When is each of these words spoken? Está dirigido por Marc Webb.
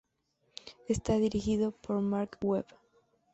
Está 0.87 1.17
dirigido 1.19 1.73
por 1.73 2.01
Marc 2.01 2.35
Webb. 2.43 2.65